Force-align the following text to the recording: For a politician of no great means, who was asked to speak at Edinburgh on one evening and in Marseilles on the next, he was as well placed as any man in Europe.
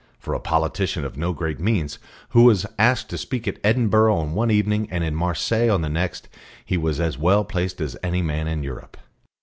For 0.17 0.33
a 0.33 0.39
politician 0.39 1.05
of 1.05 1.15
no 1.15 1.31
great 1.31 1.59
means, 1.59 1.99
who 2.29 2.41
was 2.45 2.65
asked 2.79 3.07
to 3.11 3.19
speak 3.19 3.47
at 3.47 3.59
Edinburgh 3.63 4.17
on 4.17 4.33
one 4.33 4.49
evening 4.49 4.87
and 4.89 5.03
in 5.03 5.13
Marseilles 5.13 5.69
on 5.69 5.83
the 5.83 5.89
next, 5.89 6.27
he 6.65 6.75
was 6.75 6.99
as 6.99 7.19
well 7.19 7.45
placed 7.45 7.79
as 7.79 7.95
any 8.01 8.23
man 8.23 8.47
in 8.47 8.63
Europe. 8.63 8.97